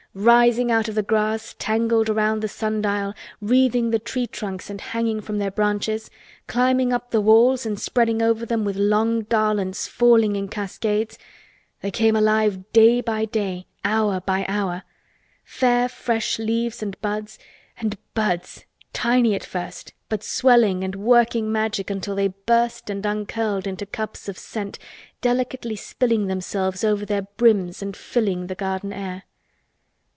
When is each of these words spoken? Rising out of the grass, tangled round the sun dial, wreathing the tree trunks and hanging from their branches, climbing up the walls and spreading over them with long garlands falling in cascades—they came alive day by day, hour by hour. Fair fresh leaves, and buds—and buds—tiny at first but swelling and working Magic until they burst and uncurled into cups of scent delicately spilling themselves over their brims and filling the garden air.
Rising 0.13 0.69
out 0.73 0.89
of 0.89 0.95
the 0.95 1.03
grass, 1.03 1.55
tangled 1.57 2.09
round 2.09 2.43
the 2.43 2.49
sun 2.49 2.81
dial, 2.81 3.13
wreathing 3.39 3.91
the 3.91 3.97
tree 3.99 4.27
trunks 4.27 4.69
and 4.69 4.81
hanging 4.81 5.21
from 5.21 5.37
their 5.37 5.51
branches, 5.51 6.09
climbing 6.47 6.91
up 6.91 7.11
the 7.11 7.21
walls 7.21 7.65
and 7.65 7.79
spreading 7.79 8.21
over 8.21 8.45
them 8.45 8.65
with 8.65 8.75
long 8.75 9.21
garlands 9.21 9.87
falling 9.87 10.35
in 10.35 10.49
cascades—they 10.49 11.91
came 11.91 12.17
alive 12.17 12.69
day 12.73 12.99
by 12.99 13.23
day, 13.23 13.67
hour 13.85 14.19
by 14.19 14.43
hour. 14.49 14.83
Fair 15.45 15.87
fresh 15.87 16.37
leaves, 16.37 16.83
and 16.83 16.99
buds—and 16.99 17.97
buds—tiny 18.13 19.33
at 19.33 19.45
first 19.45 19.93
but 20.09 20.25
swelling 20.25 20.83
and 20.83 20.97
working 20.97 21.49
Magic 21.49 21.89
until 21.89 22.15
they 22.15 22.27
burst 22.27 22.89
and 22.89 23.05
uncurled 23.05 23.65
into 23.65 23.85
cups 23.85 24.27
of 24.27 24.37
scent 24.37 24.77
delicately 25.21 25.77
spilling 25.77 26.27
themselves 26.27 26.83
over 26.83 27.05
their 27.05 27.21
brims 27.37 27.81
and 27.81 27.95
filling 27.95 28.47
the 28.47 28.55
garden 28.55 28.91
air. 28.91 29.23